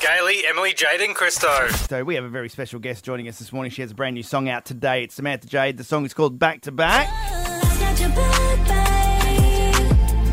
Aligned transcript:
Gailey, 0.00 0.46
Emily, 0.46 0.72
Jade, 0.72 1.02
and 1.02 1.14
Christo. 1.14 1.68
So 1.88 2.02
we 2.04 2.14
have 2.14 2.24
a 2.24 2.28
very 2.28 2.48
special 2.48 2.80
guest 2.80 3.04
joining 3.04 3.28
us 3.28 3.38
this 3.38 3.52
morning. 3.52 3.70
She 3.70 3.82
has 3.82 3.90
a 3.90 3.94
brand 3.94 4.14
new 4.14 4.22
song 4.22 4.48
out 4.48 4.64
today. 4.64 5.04
It's 5.04 5.14
Samantha 5.14 5.46
Jade. 5.46 5.76
The 5.76 5.84
song 5.84 6.06
is 6.06 6.14
called 6.14 6.38
Back 6.38 6.62
to 6.62 6.72
Back. 6.72 7.08
I 7.10 7.60
got 7.78 8.00
your 8.00 8.08
back, 8.10 8.58
babe. 8.66 9.92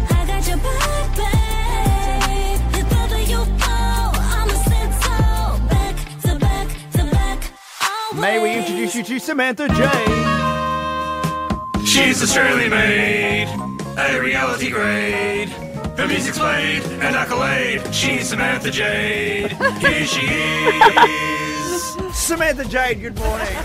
I 0.10 0.26
got 0.26 0.48
your 0.48 0.58
back, 0.58 1.16
babe. 1.18 2.62
If 2.80 2.92
ever 2.94 3.20
you 3.20 3.44
fall, 3.60 4.16
I'ma 4.16 4.54
stand 4.54 4.94
tall. 5.02 5.60
Back 5.68 5.96
to 6.22 6.36
back 6.40 6.68
to 6.94 7.04
back. 7.12 7.52
May 8.16 8.42
we 8.42 8.56
introduce 8.56 8.96
you 8.96 9.04
to 9.04 9.20
Samantha 9.20 9.68
Jade. 9.68 10.28
She's 11.86 12.24
Australian 12.24 12.70
made, 12.70 13.50
a 13.98 14.20
reality 14.20 14.70
grade. 14.70 15.67
Her 15.98 16.08
music's 16.08 16.38
played, 16.38 16.84
an 17.02 17.16
accolade. 17.16 17.94
She's 17.94 18.30
Samantha 18.30 18.70
Jade. 18.70 19.52
Here 19.80 20.06
she 20.06 20.22
is. 20.28 21.34
Samantha 22.28 22.66
Jade, 22.66 23.02
good 23.02 23.18
morning. 23.18 23.48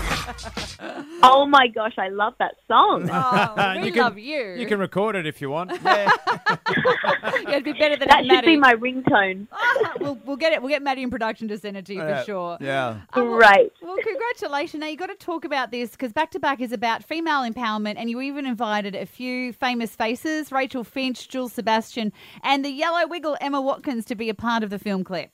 Oh 1.25 1.45
my 1.45 1.67
gosh, 1.67 1.93
I 1.97 2.09
love 2.09 2.33
that 2.39 2.55
song. 2.67 3.09
Oh, 3.09 3.75
we 3.79 3.85
You 3.87 3.93
can- 3.93 4.01
love 4.03 4.17
you. 4.17 4.55
You 4.57 4.67
can 4.67 4.77
record 4.77 5.15
it 5.15 5.25
if 5.25 5.39
you 5.41 5.49
want. 5.49 5.71
Yeah. 5.83 6.09
It'd 7.47 7.63
be 7.63 7.71
better 7.73 7.95
than 7.95 8.09
That 8.09 8.19
should 8.23 8.27
Maddie. 8.27 8.47
be 8.47 8.57
my 8.57 8.73
ringtone. 8.73 9.47
we'll, 10.01 10.17
we'll 10.25 10.35
get 10.35 10.51
it. 10.51 10.61
We'll 10.61 10.69
get 10.69 10.81
Maddie 10.81 11.01
in 11.03 11.09
production 11.09 11.47
to 11.47 11.57
send 11.57 11.77
it 11.77 11.85
to 11.85 11.93
you 11.93 12.01
Yeah. 12.01 12.19
for 12.19 12.25
sure. 12.25 12.57
Yeah. 12.59 13.01
Oh, 13.13 13.23
well- 13.23 13.37
Great. 13.37 13.71
Well, 13.81 13.95
congratulations. 14.03 14.81
Now, 14.81 14.87
you've 14.87 14.99
got 14.99 15.07
to 15.07 15.15
talk 15.15 15.45
about 15.45 15.71
this 15.71 15.91
because 15.91 16.11
Back 16.11 16.31
to 16.31 16.39
Back 16.39 16.59
is 16.59 16.73
about 16.73 17.03
female 17.05 17.49
empowerment, 17.49 17.95
and 17.97 18.09
you 18.09 18.19
even 18.19 18.45
invited 18.45 18.93
a 18.95 19.05
few 19.05 19.53
famous 19.53 19.95
faces 19.95 20.51
Rachel 20.51 20.83
Finch, 20.83 21.29
Jules 21.29 21.53
Sebastian, 21.53 22.11
and 22.43 22.65
the 22.65 22.69
Yellow 22.71 23.07
Wiggle, 23.07 23.37
Emma 23.39 23.61
Watkins, 23.61 24.03
to 24.05 24.15
be 24.15 24.27
a 24.29 24.33
part 24.35 24.63
of 24.63 24.69
the 24.69 24.79
film 24.79 25.03
clip. 25.05 25.33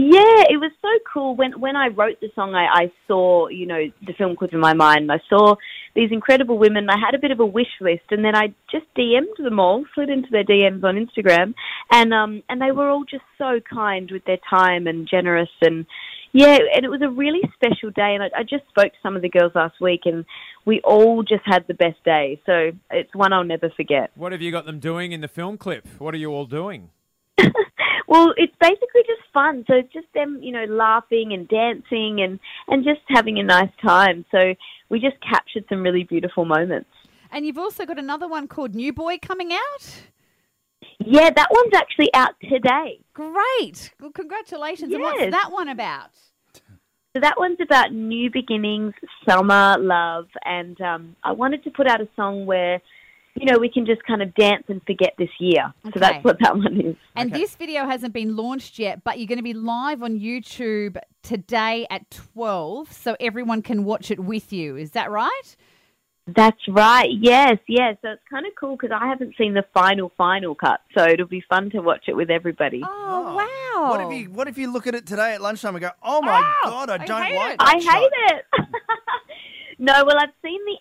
Yeah, 0.00 0.44
it 0.48 0.60
was 0.60 0.70
so 0.80 0.88
cool. 1.12 1.34
When 1.34 1.58
when 1.58 1.74
I 1.74 1.88
wrote 1.88 2.20
the 2.20 2.30
song, 2.36 2.54
I, 2.54 2.66
I 2.66 2.92
saw 3.08 3.48
you 3.48 3.66
know 3.66 3.82
the 4.06 4.12
film 4.12 4.36
clip 4.36 4.52
in 4.52 4.60
my 4.60 4.72
mind. 4.72 5.10
I 5.10 5.18
saw 5.28 5.56
these 5.96 6.12
incredible 6.12 6.56
women. 6.56 6.88
I 6.88 6.96
had 6.96 7.16
a 7.16 7.18
bit 7.18 7.32
of 7.32 7.40
a 7.40 7.44
wish 7.44 7.80
list, 7.80 8.04
and 8.12 8.24
then 8.24 8.36
I 8.36 8.54
just 8.70 8.86
DM'd 8.96 9.42
them 9.42 9.58
all, 9.58 9.84
slid 9.96 10.08
into 10.08 10.28
their 10.30 10.44
DMs 10.44 10.84
on 10.84 10.94
Instagram, 10.94 11.52
and 11.90 12.14
um 12.14 12.44
and 12.48 12.62
they 12.62 12.70
were 12.70 12.88
all 12.88 13.02
just 13.02 13.24
so 13.38 13.58
kind 13.68 14.08
with 14.12 14.24
their 14.24 14.38
time 14.48 14.86
and 14.86 15.08
generous 15.08 15.50
and. 15.60 15.84
Yeah, 16.30 16.58
and 16.76 16.84
it 16.84 16.90
was 16.90 17.00
a 17.00 17.08
really 17.08 17.40
special 17.54 17.90
day, 17.90 18.14
and 18.14 18.22
I, 18.22 18.40
I 18.40 18.42
just 18.42 18.68
spoke 18.68 18.92
to 18.92 18.98
some 19.02 19.16
of 19.16 19.22
the 19.22 19.30
girls 19.30 19.52
last 19.54 19.80
week, 19.80 20.02
and 20.04 20.26
we 20.66 20.82
all 20.82 21.22
just 21.22 21.40
had 21.46 21.64
the 21.66 21.72
best 21.72 22.04
day. 22.04 22.38
So 22.44 22.72
it's 22.90 23.12
one 23.14 23.32
I'll 23.32 23.44
never 23.44 23.70
forget. 23.70 24.10
What 24.14 24.32
have 24.32 24.42
you 24.42 24.52
got 24.52 24.66
them 24.66 24.78
doing 24.78 25.12
in 25.12 25.22
the 25.22 25.26
film 25.26 25.56
clip? 25.56 25.88
What 25.98 26.12
are 26.12 26.18
you 26.18 26.28
all 26.28 26.44
doing? 26.44 26.90
Well, 28.08 28.32
it's 28.38 28.54
basically 28.58 29.02
just 29.06 29.22
fun. 29.32 29.64
So 29.68 29.74
it's 29.74 29.92
just 29.92 30.06
them, 30.14 30.40
you 30.42 30.50
know, 30.50 30.64
laughing 30.64 31.32
and 31.34 31.46
dancing 31.46 32.20
and 32.22 32.40
and 32.66 32.82
just 32.82 33.00
having 33.08 33.38
a 33.38 33.42
nice 33.42 33.70
time. 33.80 34.24
So 34.32 34.54
we 34.88 34.98
just 34.98 35.16
captured 35.20 35.64
some 35.68 35.82
really 35.82 36.04
beautiful 36.04 36.44
moments. 36.44 36.90
And 37.30 37.44
you've 37.44 37.58
also 37.58 37.84
got 37.84 37.98
another 37.98 38.26
one 38.26 38.48
called 38.48 38.74
New 38.74 38.92
Boy 38.92 39.18
coming 39.18 39.52
out. 39.52 40.02
Yeah, 40.98 41.30
that 41.30 41.48
one's 41.50 41.74
actually 41.74 42.12
out 42.14 42.34
today. 42.42 43.00
Great. 43.12 43.92
Well, 44.00 44.10
congratulations. 44.10 44.92
And 44.92 45.02
what's 45.02 45.30
that 45.30 45.50
one 45.52 45.68
about? 45.68 46.10
So 47.14 47.20
that 47.20 47.38
one's 47.38 47.58
about 47.60 47.92
new 47.92 48.30
beginnings, 48.30 48.94
summer, 49.28 49.76
love, 49.78 50.26
and 50.44 50.80
um, 50.80 51.16
I 51.24 51.32
wanted 51.32 51.64
to 51.64 51.70
put 51.70 51.86
out 51.86 52.00
a 52.00 52.08
song 52.16 52.46
where, 52.46 52.80
you 53.40 53.46
know, 53.52 53.58
we 53.58 53.68
can 53.70 53.86
just 53.86 54.02
kind 54.04 54.22
of 54.22 54.34
dance 54.34 54.64
and 54.68 54.82
forget 54.86 55.14
this 55.18 55.28
year. 55.38 55.72
Okay. 55.86 55.92
So 55.94 56.00
that's 56.00 56.24
what 56.24 56.38
that 56.40 56.56
one 56.56 56.80
is. 56.80 56.96
And 57.16 57.30
Okay. 57.32 57.40
this 57.42 57.54
video 57.56 57.84
hasn't 57.86 58.12
been 58.12 58.36
launched 58.36 58.78
yet, 58.78 59.04
but 59.04 59.18
you're 59.18 59.26
going 59.28 59.38
to 59.38 59.42
be 59.44 59.54
live 59.54 60.02
on 60.02 60.18
YouTube 60.18 60.96
today 61.22 61.86
at 61.90 62.10
12 62.10 62.92
so 62.92 63.16
everyone 63.20 63.62
can 63.62 63.84
watch 63.84 64.10
it 64.10 64.20
with 64.20 64.52
you. 64.52 64.76
Is 64.76 64.92
that 64.92 65.10
right? 65.10 65.56
That's 66.26 66.60
right. 66.68 67.08
Yes, 67.10 67.56
yes. 67.68 67.96
So 68.02 68.10
it's 68.10 68.22
kind 68.30 68.44
of 68.44 68.52
cool 68.58 68.76
because 68.76 68.90
I 68.94 69.06
haven't 69.08 69.34
seen 69.38 69.54
the 69.54 69.64
final, 69.72 70.12
final 70.18 70.54
cut. 70.54 70.80
So 70.96 71.04
it'll 71.04 71.26
be 71.26 71.42
fun 71.48 71.70
to 71.70 71.80
watch 71.80 72.04
it 72.06 72.14
with 72.14 72.28
everybody. 72.30 72.82
Oh, 72.84 72.88
oh, 72.90 73.34
wow. 73.36 73.90
What 73.90 74.00
if 74.02 74.12
you 74.18 74.30
What 74.30 74.46
if 74.48 74.58
you 74.58 74.70
look 74.70 74.86
at 74.86 74.94
it 74.94 75.06
today 75.06 75.32
at 75.34 75.40
lunchtime 75.40 75.74
and 75.76 75.82
go, 75.82 75.90
"Oh 76.02 76.20
my 76.20 76.42
Oh, 76.64 76.70
god, 76.70 76.90
I 76.90 76.94
I 76.94 77.06
don't 77.06 77.22
hate 77.22 77.34
like 77.36 77.52
it. 77.54 77.58
that 77.60 77.68
I 77.68 77.78
shot." 77.78 77.94
hate 77.94 78.10
it. 78.36 78.44
no, 79.78 79.92
well, 80.04 80.16
I've 80.18 80.28
seen 80.28 80.34
the 80.34 80.37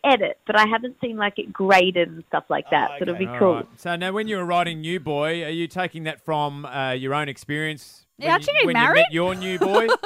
edit, 0.08 0.38
but 0.48 0.56
I 0.58 0.66
haven't 0.68 0.96
seen 1.02 1.18
like 1.18 1.38
it 1.38 1.52
graded 1.52 2.08
and 2.10 2.24
stuff 2.28 2.46
like 2.50 2.70
that. 2.72 2.90
Oh, 2.92 2.96
So 3.00 3.02
it'll 3.04 3.16
be 3.16 3.28
All 3.28 3.40
cool. 3.40 3.54
right. 3.56 3.66
So 3.78 3.96
now, 3.96 4.12
when 4.12 4.28
you 4.28 4.38
were 4.38 4.46
writing 4.46 4.82
New 4.82 5.00
Boy, 5.00 5.44
are 5.44 5.50
you 5.50 5.68
taking 5.68 6.04
that 6.06 6.22
from 6.24 6.66
uh, 6.66 6.92
your 6.92 7.14
own 7.14 7.30
experience? 7.30 8.06
Yeah, 8.18 8.28
when 8.28 8.32
aren't 8.34 8.48
you 8.48 8.54
getting 8.54 8.66
when 8.68 8.74
married? 8.74 8.90
you 8.90 9.04
met 9.04 9.14
your 9.14 9.36
new 9.36 9.60
boy? 9.60 9.88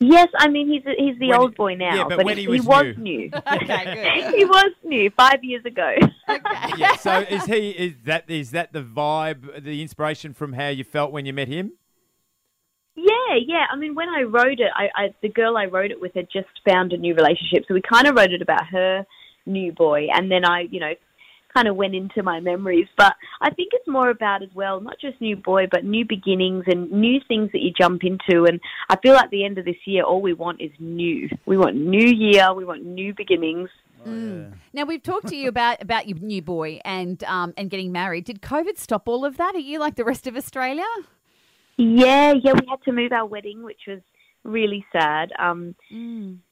Yes, 0.00 0.28
I 0.38 0.48
mean 0.48 0.68
he's 0.68 0.82
he's 0.96 1.18
the 1.18 1.30
When 1.30 1.40
old 1.40 1.56
boy 1.56 1.74
now, 1.74 1.92
yeah, 1.96 2.04
but 2.08 2.24
when 2.24 2.36
he, 2.36 2.42
he 2.44 2.48
was 2.48 2.64
was 2.64 2.84
new. 2.98 3.28
new. 3.28 3.30
Okay, 3.52 4.22
good. 4.22 4.34
he 4.36 4.44
was 4.44 4.70
new 4.84 5.10
five 5.16 5.42
years 5.42 5.64
ago. 5.64 5.92
Okay. 6.28 6.40
yeah. 6.76 6.94
So 6.94 7.18
is 7.18 7.44
he? 7.46 7.70
Is 7.70 7.94
that 8.04 8.30
is 8.30 8.52
that 8.52 8.72
the 8.72 8.82
vibe, 8.82 9.64
the 9.64 9.82
inspiration 9.82 10.34
from 10.34 10.52
how 10.52 10.68
you 10.68 10.84
felt 10.84 11.10
when 11.10 11.26
you 11.26 11.32
met 11.32 11.48
him? 11.48 11.72
Yeah, 12.98 13.36
yeah. 13.46 13.66
I 13.70 13.76
mean, 13.76 13.94
when 13.94 14.08
I 14.08 14.22
wrote 14.22 14.58
it, 14.58 14.70
I, 14.74 14.88
I 14.94 15.14
the 15.22 15.28
girl 15.28 15.56
I 15.56 15.66
wrote 15.66 15.92
it 15.92 16.00
with 16.00 16.14
had 16.14 16.28
just 16.32 16.48
found 16.68 16.92
a 16.92 16.96
new 16.96 17.14
relationship, 17.14 17.64
so 17.68 17.74
we 17.74 17.80
kind 17.80 18.08
of 18.08 18.16
wrote 18.16 18.32
it 18.32 18.42
about 18.42 18.66
her 18.66 19.06
new 19.46 19.72
boy, 19.72 20.08
and 20.12 20.30
then 20.30 20.44
I, 20.44 20.62
you 20.70 20.80
know, 20.80 20.92
kind 21.54 21.68
of 21.68 21.76
went 21.76 21.94
into 21.94 22.22
my 22.22 22.40
memories. 22.40 22.88
But 22.96 23.14
I 23.40 23.50
think 23.50 23.70
it's 23.72 23.86
more 23.86 24.10
about 24.10 24.42
as 24.42 24.48
well, 24.54 24.80
not 24.80 24.96
just 25.00 25.20
new 25.20 25.36
boy, 25.36 25.66
but 25.70 25.84
new 25.84 26.04
beginnings 26.04 26.64
and 26.66 26.90
new 26.90 27.20
things 27.28 27.50
that 27.52 27.60
you 27.60 27.72
jump 27.78 28.02
into. 28.02 28.44
And 28.44 28.60
I 28.88 28.96
feel 28.96 29.14
like 29.14 29.30
the 29.30 29.44
end 29.44 29.58
of 29.58 29.64
this 29.64 29.76
year, 29.86 30.02
all 30.02 30.20
we 30.20 30.34
want 30.34 30.60
is 30.60 30.72
new. 30.80 31.28
We 31.46 31.56
want 31.56 31.76
new 31.76 32.08
year. 32.08 32.52
We 32.52 32.64
want 32.64 32.84
new 32.84 33.14
beginnings. 33.14 33.70
Now 34.72 34.84
we've 34.84 35.02
talked 35.02 35.28
to 35.28 35.36
you 35.36 35.48
about 35.54 35.82
about 35.82 36.08
your 36.08 36.18
new 36.18 36.42
boy 36.42 36.80
and 36.84 37.22
um 37.24 37.54
and 37.56 37.70
getting 37.70 37.92
married. 37.92 38.24
Did 38.24 38.42
COVID 38.42 38.76
stop 38.76 39.08
all 39.08 39.24
of 39.24 39.36
that? 39.36 39.54
Are 39.54 39.60
you 39.60 39.78
like 39.78 39.96
the 39.96 40.04
rest 40.04 40.26
of 40.26 40.36
Australia? 40.36 40.86
Yeah, 41.78 42.34
yeah. 42.42 42.52
We 42.52 42.66
had 42.68 42.82
to 42.84 42.92
move 42.92 43.12
our 43.12 43.24
wedding, 43.24 43.62
which 43.62 43.80
was 43.86 44.00
really 44.44 44.84
sad. 44.92 45.32
Um, 45.38 45.74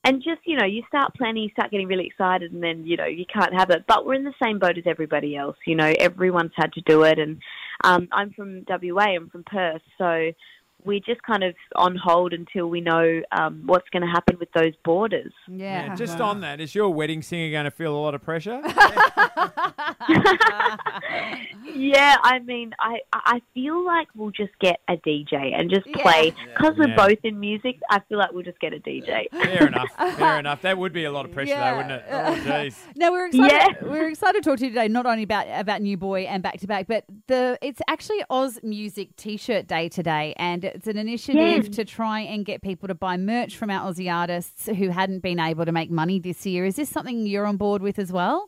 And 0.04 0.22
just, 0.22 0.40
you 0.44 0.56
know, 0.56 0.66
you 0.66 0.82
start 0.88 1.14
planning, 1.14 1.42
you 1.44 1.50
start 1.50 1.70
getting 1.70 1.88
really 1.88 2.06
excited, 2.06 2.52
and 2.52 2.62
then, 2.62 2.86
you 2.86 2.96
know, 2.96 3.06
you 3.06 3.24
can't 3.26 3.52
have 3.54 3.70
it. 3.70 3.84
But 3.86 4.06
we're 4.06 4.14
in 4.14 4.24
the 4.24 4.34
same 4.42 4.58
boat 4.58 4.78
as 4.78 4.84
everybody 4.86 5.36
else. 5.36 5.56
You 5.66 5.74
know, 5.74 5.92
everyone's 5.98 6.52
had 6.54 6.72
to 6.74 6.80
do 6.82 7.02
it. 7.02 7.18
And 7.18 7.40
um, 7.84 8.08
I'm 8.12 8.32
from 8.32 8.64
WA, 8.68 9.16
I'm 9.16 9.28
from 9.28 9.44
Perth. 9.44 9.82
So 9.98 10.32
we're 10.84 11.00
just 11.00 11.22
kind 11.22 11.42
of 11.42 11.54
on 11.74 11.96
hold 11.96 12.32
until 12.32 12.68
we 12.68 12.80
know 12.80 13.20
um, 13.32 13.62
what's 13.66 13.88
going 13.90 14.02
to 14.02 14.08
happen 14.08 14.38
with 14.38 14.50
those 14.52 14.74
borders. 14.84 15.32
Yeah. 15.48 15.94
Just 15.96 16.20
on 16.20 16.42
that, 16.42 16.60
is 16.60 16.74
your 16.74 16.90
wedding 16.90 17.22
singer 17.22 17.50
going 17.50 17.64
to 17.64 17.70
feel 17.70 17.94
a 17.94 17.98
lot 17.98 18.14
of 18.14 18.22
pressure? 18.22 18.62
Yeah, 21.74 22.16
I 22.22 22.38
mean, 22.38 22.72
I 22.78 23.00
I 23.12 23.42
feel 23.52 23.84
like 23.84 24.08
we'll 24.14 24.30
just 24.30 24.52
get 24.60 24.80
a 24.88 24.96
DJ 24.96 25.52
and 25.54 25.68
just 25.68 25.84
play 25.92 26.32
because 26.56 26.74
we're 26.78 26.94
both 26.96 27.18
in 27.22 27.38
music. 27.38 27.78
I 27.90 28.00
feel 28.08 28.18
like 28.18 28.32
we'll 28.32 28.44
just 28.44 28.58
get 28.60 28.72
a 28.72 28.78
DJ. 28.78 29.28
Fair 29.32 29.66
enough. 29.66 29.90
Fair 30.16 30.38
enough. 30.38 30.62
That 30.62 30.78
would 30.78 30.92
be 30.92 31.04
a 31.04 31.12
lot 31.12 31.26
of 31.26 31.32
pressure, 31.32 31.54
though, 31.54 31.76
wouldn't 31.76 31.92
it? 31.92 32.04
Oh, 32.10 32.34
jeez. 32.44 32.76
No, 32.96 33.12
we're 33.12 33.26
excited. 33.26 33.52
Yeah. 33.82 33.88
We're 33.88 34.08
excited 34.08 34.42
to 34.42 34.48
talk 34.50 34.58
to 34.60 34.64
you 34.64 34.70
today, 34.70 34.88
not 34.88 35.04
only 35.06 35.22
about 35.24 35.46
about 35.50 35.82
New 35.82 35.96
Boy 35.96 36.22
and 36.22 36.42
Back 36.42 36.58
to 36.60 36.66
Back, 36.66 36.86
but 36.86 37.04
the 37.26 37.58
it's 37.60 37.80
actually 37.88 38.22
Oz 38.30 38.58
Music 38.62 39.14
T-shirt 39.16 39.66
Day 39.66 39.88
today, 39.88 40.34
and 40.38 40.64
it's 40.64 40.86
an 40.86 40.96
initiative 40.96 41.64
Yeah. 41.66 41.70
to 41.72 41.84
try 41.84 42.20
and 42.20 42.44
get 42.46 42.62
people 42.62 42.88
to 42.88 42.94
buy 42.94 43.16
merch 43.16 43.56
from 43.56 43.70
our 43.70 43.90
Aussie 43.92 44.12
artists 44.12 44.66
who 44.66 44.88
hadn't 44.90 45.20
been 45.20 45.38
able 45.40 45.64
to 45.66 45.72
make 45.72 45.90
money 45.90 46.18
this 46.20 46.46
year. 46.46 46.64
Is 46.64 46.76
this 46.76 46.88
something 46.88 47.26
you're 47.26 47.46
on 47.46 47.56
board 47.58 47.82
with 47.82 47.98
as 47.98 48.10
well? 48.12 48.46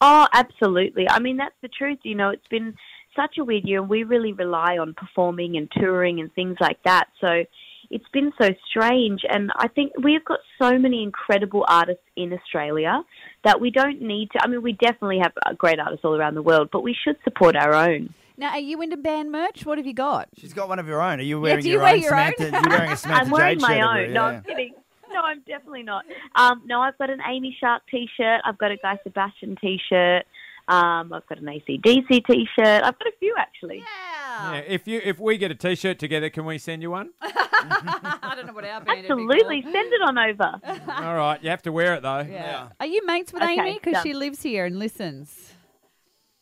Oh, 0.00 0.26
absolutely. 0.32 1.08
I 1.08 1.18
mean, 1.18 1.36
that's 1.36 1.54
the 1.62 1.68
truth. 1.68 1.98
You 2.02 2.14
know, 2.14 2.30
it's 2.30 2.46
been 2.48 2.74
such 3.16 3.38
a 3.38 3.44
weird 3.44 3.64
year, 3.64 3.80
and 3.80 3.88
we 3.88 4.04
really 4.04 4.32
rely 4.32 4.78
on 4.78 4.94
performing 4.94 5.56
and 5.56 5.70
touring 5.70 6.20
and 6.20 6.32
things 6.34 6.56
like 6.60 6.82
that. 6.84 7.08
So 7.20 7.44
it's 7.90 8.08
been 8.12 8.32
so 8.40 8.50
strange. 8.68 9.22
And 9.28 9.50
I 9.56 9.68
think 9.68 9.92
we've 10.02 10.24
got 10.24 10.38
so 10.60 10.78
many 10.78 11.02
incredible 11.02 11.64
artists 11.68 12.04
in 12.16 12.32
Australia 12.32 13.02
that 13.44 13.60
we 13.60 13.70
don't 13.70 14.00
need 14.00 14.30
to. 14.32 14.40
I 14.42 14.46
mean, 14.46 14.62
we 14.62 14.72
definitely 14.72 15.18
have 15.22 15.32
uh, 15.44 15.54
great 15.54 15.80
artists 15.80 16.04
all 16.04 16.14
around 16.14 16.34
the 16.34 16.42
world, 16.42 16.68
but 16.72 16.82
we 16.82 16.94
should 17.04 17.16
support 17.24 17.56
our 17.56 17.74
own. 17.74 18.14
Now, 18.36 18.50
are 18.50 18.60
you 18.60 18.80
into 18.82 18.96
band 18.96 19.32
merch? 19.32 19.66
What 19.66 19.78
have 19.78 19.86
you 19.86 19.94
got? 19.94 20.28
She's 20.36 20.52
got 20.52 20.68
one 20.68 20.78
of 20.78 20.86
her 20.86 21.02
own. 21.02 21.18
Are 21.18 21.22
you 21.22 21.40
wearing 21.40 21.60
do 21.60 21.68
you 21.68 21.74
your 21.74 21.82
wear 21.82 21.94
own 21.94 22.00
your 22.00 22.14
own? 22.14 22.32
You're 22.38 22.62
wearing 22.68 22.92
a 22.92 22.96
Samantha 22.96 23.24
I'm 23.24 23.30
wearing 23.30 23.58
Jade 23.58 23.62
my 23.62 23.74
shirt 23.74 23.84
own. 23.84 23.98
it, 23.98 24.10
No, 24.10 24.20
yeah. 24.20 24.36
I'm 24.36 24.42
kidding. 24.44 24.74
No, 25.12 25.20
I'm 25.20 25.42
definitely 25.46 25.82
not. 25.82 26.04
Um, 26.36 26.62
no, 26.66 26.80
I've 26.80 26.96
got 26.98 27.10
an 27.10 27.20
Amy 27.28 27.56
Shark 27.58 27.82
T-shirt. 27.90 28.40
I've 28.44 28.58
got 28.58 28.70
a 28.70 28.76
Guy 28.76 28.98
Sebastian 29.02 29.56
T-shirt. 29.60 30.24
Um, 30.68 31.14
I've 31.14 31.26
got 31.26 31.38
an 31.38 31.46
ACDC 31.46 32.26
T-shirt. 32.26 32.84
I've 32.84 32.98
got 32.98 33.08
a 33.08 33.12
few 33.18 33.34
actually. 33.38 33.78
Yeah, 33.78 34.56
if 34.58 34.86
you 34.86 35.00
if 35.02 35.18
we 35.18 35.38
get 35.38 35.50
a 35.50 35.54
T-shirt 35.54 35.98
together, 35.98 36.28
can 36.28 36.44
we 36.44 36.58
send 36.58 36.82
you 36.82 36.90
one? 36.90 37.10
I 37.22 38.34
don't 38.36 38.46
know 38.46 38.52
what 38.52 38.64
our 38.66 38.82
band 38.82 39.00
Absolutely, 39.00 39.62
send 39.62 39.92
it 39.92 40.02
on 40.02 40.18
over. 40.18 40.60
All 41.06 41.16
right, 41.16 41.42
you 41.42 41.48
have 41.48 41.62
to 41.62 41.72
wear 41.72 41.94
it 41.94 42.02
though. 42.02 42.20
Yeah. 42.20 42.68
Are 42.78 42.86
you 42.86 43.04
mates 43.06 43.32
with 43.32 43.42
Okay, 43.42 43.54
Amy? 43.58 43.80
Because 43.82 44.02
she 44.02 44.12
lives 44.12 44.42
here 44.42 44.66
and 44.66 44.78
listens. 44.78 45.54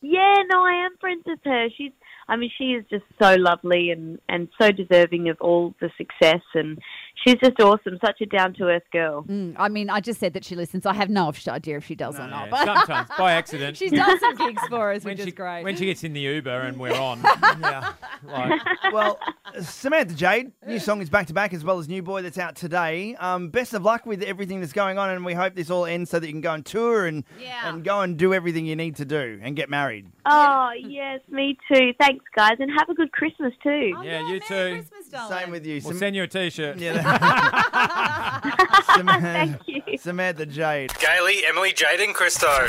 Yeah, 0.01 0.43
no, 0.49 0.63
I 0.63 0.85
am 0.85 0.97
friends 0.99 1.23
with 1.25 1.39
her. 1.45 1.69
She's 1.77 1.93
I 2.27 2.35
mean, 2.35 2.51
she 2.57 2.73
is 2.73 2.85
just 2.89 3.05
so 3.21 3.35
lovely 3.35 3.91
and, 3.91 4.19
and 4.27 4.49
so 4.59 4.71
deserving 4.71 5.29
of 5.29 5.37
all 5.39 5.73
the 5.79 5.89
success. 5.97 6.41
And 6.53 6.77
she's 7.23 7.35
just 7.43 7.59
awesome, 7.59 7.97
such 8.03 8.21
a 8.21 8.25
down 8.25 8.53
to 8.55 8.65
earth 8.65 8.83
girl. 8.91 9.23
Mm, 9.23 9.55
I 9.57 9.69
mean, 9.69 9.89
I 9.89 9.99
just 9.99 10.19
said 10.19 10.33
that 10.33 10.43
she 10.45 10.55
listens. 10.55 10.85
I 10.85 10.93
have 10.93 11.09
no 11.09 11.31
idea 11.47 11.77
if 11.77 11.85
she 11.85 11.95
does 11.95 12.15
or 12.19 12.27
not. 12.27 12.45
Yeah, 12.45 12.49
But 12.51 12.65
sometimes 12.65 13.09
by 13.17 13.31
accident. 13.33 13.77
she's 13.77 13.91
done 13.91 14.19
some 14.19 14.35
gigs 14.35 14.61
for 14.69 14.91
us, 14.91 15.03
when 15.05 15.13
which 15.13 15.21
she, 15.23 15.29
is 15.29 15.33
great. 15.33 15.63
when 15.63 15.75
she 15.75 15.85
gets 15.85 16.03
in 16.03 16.13
the 16.13 16.21
Uber 16.21 16.61
and 16.61 16.77
we're 16.79 16.93
on. 16.93 17.19
Yeah. 17.59 17.93
Like, 18.25 18.61
Well, 18.93 19.19
Samantha 19.61 20.13
Jade, 20.15 20.51
new 20.65 20.79
song 20.79 21.01
is 21.01 21.09
back 21.09 21.27
to 21.27 21.33
back 21.33 21.53
as 21.53 21.63
well 21.63 21.79
as 21.79 21.87
New 21.87 22.01
Boy 22.03 22.21
that's 22.21 22.37
out 22.37 22.55
today. 22.55 23.15
Um, 23.15 23.49
best 23.49 23.73
of 23.73 23.83
luck 23.83 24.05
with 24.05 24.21
everything 24.23 24.59
that's 24.59 24.73
going 24.73 24.97
on, 24.97 25.09
and 25.09 25.25
we 25.25 25.33
hope 25.33 25.55
this 25.55 25.69
all 25.69 25.85
ends 25.85 26.09
so 26.09 26.19
that 26.19 26.27
you 26.27 26.33
can 26.33 26.41
go 26.41 26.51
on 26.51 26.63
tour 26.63 27.05
and 27.05 27.23
Yeah. 27.41 27.69
and 27.69 27.83
go 27.83 28.01
and 28.01 28.17
do 28.17 28.33
everything 28.33 28.65
you 28.65 28.75
need 28.75 28.95
to 28.97 29.05
do 29.05 29.39
and 29.41 29.55
get 29.55 29.69
married. 29.69 30.07
Oh, 30.25 30.71
yes, 30.77 31.21
me 31.29 31.57
too. 31.71 31.93
Thanks, 31.99 32.25
guys. 32.35 32.57
And 32.59 32.69
have 32.77 32.89
a 32.89 32.93
good 32.93 33.11
Christmas, 33.11 33.53
too. 33.63 33.93
Oh, 33.97 34.01
Yeah, 34.01 34.19
you 34.21 34.25
Merry 34.27 34.39
too. 34.41 34.75
Christmas, 34.89 35.06
darling. 35.07 35.37
Same 35.39 35.51
with 35.51 35.65
you. 35.65 35.75
we'll 35.83 35.91
Sam- 35.93 35.97
send 35.99 36.15
you 36.15 36.23
a 36.23 36.27
T-shirt. 36.27 36.77
yeah, 36.77 37.01
Samantha, 38.95 39.21
Thank 39.21 39.61
you. 39.67 39.97
Samantha 39.97 40.45
Jade. 40.45 40.91
Gailey, 40.99 41.45
Emily, 41.47 41.73
Jade, 41.73 41.99
and 42.01 42.13
Christo. 42.13 42.67